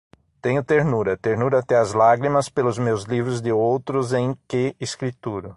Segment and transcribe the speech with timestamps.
[0.41, 5.49] Tenho ternura, ternura até às lágrimas, pelos meus livros de outros em que escrituro